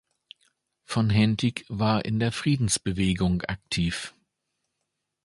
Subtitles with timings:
[0.83, 4.15] Von Hentig war in der Friedensbewegung aktiv.